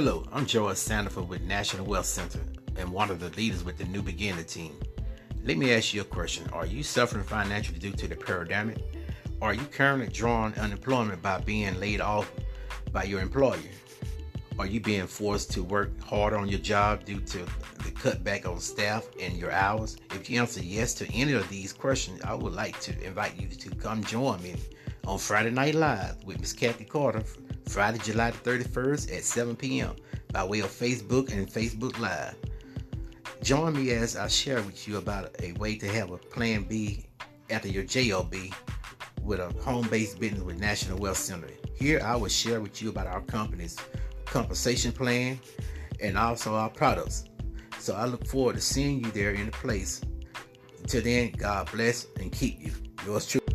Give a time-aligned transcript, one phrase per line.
[0.00, 2.38] Hello, I'm George Sandifer with National Wealth Center
[2.76, 4.78] and one of the leaders with the New Beginner team.
[5.42, 6.48] Let me ask you a question.
[6.52, 8.78] Are you suffering financially due to the pandemic?
[9.42, 12.30] Are you currently drawing unemployment by being laid off
[12.92, 13.58] by your employer?
[14.60, 18.60] Are you being forced to work harder on your job due to the cutback on
[18.60, 19.96] staff and your hours?
[20.14, 23.48] If you answer yes to any of these questions, I would like to invite you
[23.48, 24.54] to come join me
[25.08, 27.24] on Friday Night Live with Miss Kathy Carter,
[27.68, 29.94] Friday, July the 31st at 7 p.m.
[30.32, 32.34] by way of Facebook and Facebook Live.
[33.42, 37.04] Join me as I share with you about a way to have a plan B
[37.50, 38.34] after your JOB
[39.22, 41.48] with a home-based business with National Wealth Center.
[41.74, 43.76] Here I will share with you about our company's
[44.24, 45.38] compensation plan
[46.00, 47.24] and also our products.
[47.78, 50.00] So I look forward to seeing you there in the place.
[50.80, 52.72] Until then, God bless and keep you.
[53.04, 53.47] Yours truly.